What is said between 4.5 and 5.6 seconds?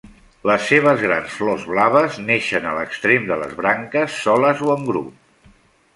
o en grup.